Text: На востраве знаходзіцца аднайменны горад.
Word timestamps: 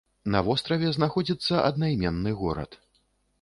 На 0.35 0.39
востраве 0.45 0.89
знаходзіцца 0.95 1.61
аднайменны 1.69 2.35
горад. 2.41 2.81